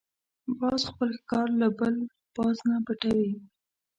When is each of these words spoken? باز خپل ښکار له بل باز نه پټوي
باز 0.57 0.81
خپل 0.89 1.09
ښکار 1.19 1.47
له 1.61 1.67
بل 1.79 1.95
باز 2.35 2.57
نه 2.69 2.77
پټوي 2.85 3.29